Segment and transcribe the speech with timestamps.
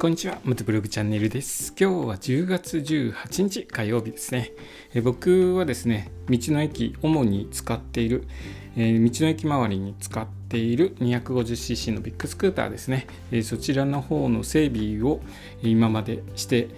[0.00, 0.38] こんにちは。
[0.44, 1.74] 元ブログチャンネルです。
[1.78, 4.52] 今日は10月18日火曜日ですね。
[4.94, 8.24] え僕はですね、道の駅、主に使っている、
[8.78, 13.08] えー、道の駅周りに使っている 250cc のビッグスクーターですね。
[13.30, 15.20] えー、そちらの方の整備を
[15.62, 16.68] 今までして、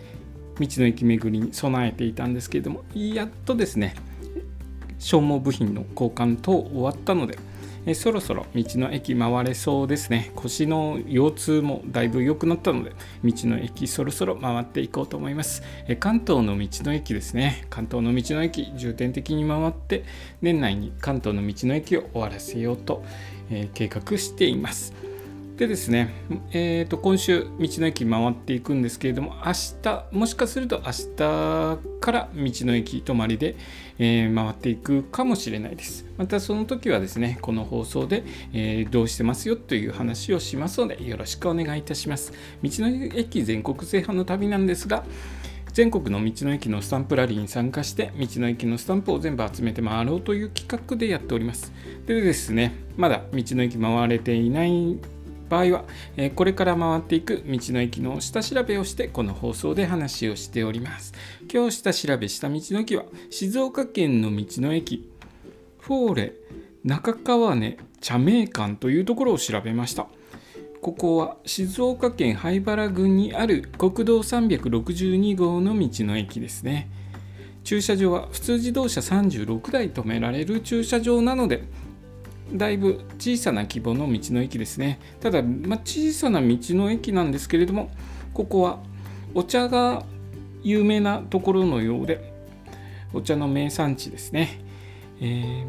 [0.59, 3.95] 道の駅巡りに備えていたんですけれども、やっとですね、
[4.98, 7.39] 消耗部品の交換等終わったので、
[7.85, 10.30] えそろそろ道の駅回れそうですね。
[10.37, 12.93] 腰の腰痛もだいぶ良くなったので
[13.25, 17.66] 道の駅そろそろ回っていこうと思います、え関東の道の駅ですね。
[17.70, 20.05] 関東の道の駅重点的に回って
[20.41, 23.05] 年内に関東の道の駅を終わらせようと、
[23.51, 25.12] え計画しています。
[25.62, 26.12] でですね、
[26.51, 33.55] えー、と今週道の駅回っていくんですけれども明日もしかすると明日から道の駅泊まりで、
[33.97, 36.05] えー、回っていくかもしれないです。
[36.19, 42.33] またその時はですねこの放送で、えー、どうしてますよという話をしますのでよろしくお願いいたします。
[42.61, 45.05] 道の駅全国制覇の旅なんですが
[45.73, 51.73] 全国の道の駅のスタンプラリーに参加して道の駅のスタンプを全部集めて回ろうという企画でやっております。
[52.05, 54.98] でですねまだ道の駅回れていない
[55.53, 55.84] 場合は、
[56.17, 61.12] えこれから回っていく道の駅の下調べをしてこの放送で話をしております。
[61.53, 65.11] 今日下調べした道の駅は静岡県の道の駅
[65.78, 66.33] フォーレ
[66.84, 70.06] 中川根茶名館というところを調べました。
[70.80, 76.89] ここは静岡県灰原郡にある国道362号の道の駅ですね。
[77.62, 81.62] 駐車場は普通自動車36台止められる駐車場なので
[82.53, 84.98] だいぶ小さな規模の道の駅ですね。
[85.20, 87.91] ただ、まあ、小さな道の駅なんですけれども
[88.33, 88.78] ここは
[89.34, 90.05] お茶が
[90.62, 92.33] 有名なところのようで
[93.12, 94.61] お茶の名産地ですね、
[95.20, 95.67] えー、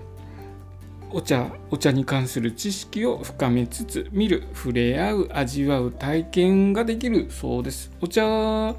[1.11, 7.91] お茶お茶に関する知識を深めつつ見る触れ合う味わう体験ができるそうです。
[8.01, 8.75] お茶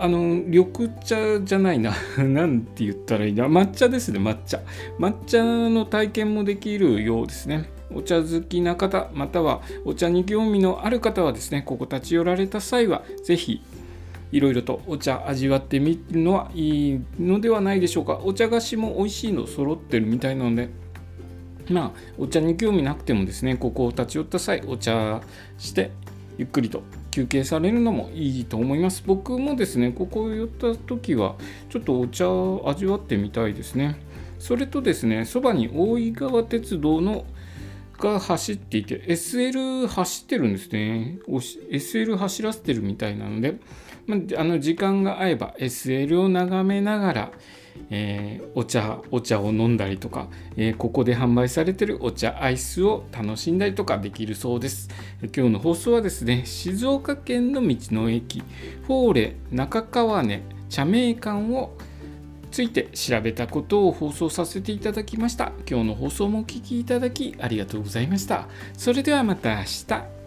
[0.00, 3.46] あの緑茶じゃないな 何て言ったらいいな。
[3.46, 4.60] 抹茶ですね抹茶。
[4.98, 7.68] 抹茶の体験もできるようですね。
[7.92, 13.62] お茶好きな方またはお茶に興味のある方はですねここ立ち寄られた際は是非
[14.30, 18.20] いろいろとお茶味わってみるのはいいのではないでしょうか。
[18.22, 20.68] お茶菓子も美味しいの揃ってるみたいなので
[21.70, 25.22] まあお茶に興味なくてもですねここを立ち寄った際お茶
[25.58, 25.90] して
[26.38, 29.02] ゆっくりと休憩されるのもいいと思います。
[29.04, 31.34] 僕もですねここ寄った時は
[31.68, 34.00] ちょっとお茶を味わってみたいですね。
[34.38, 37.26] それとですねそばに大井川鉄道の
[37.98, 41.18] が走っていて SL 走ってるんですね。
[41.28, 43.56] SL 走らせてるみたいなので、
[44.06, 47.32] まあの時間が合えば SL を眺めながら
[47.90, 54.88] えー、お茶お茶を飲んだりとか、えー、ここで販売されてるお茶アイスを楽しんだりとかできるそうです。
[55.34, 58.42] 今日の放送はですね静岡県の道の駅
[58.86, 61.76] フォーレ中川根茶名館を
[62.50, 65.52] ついて調べたことを放送させていただきました。
[65.68, 68.48] 今日の放送もお聴きいただきありがとうございました。
[68.76, 70.17] それではまた明日。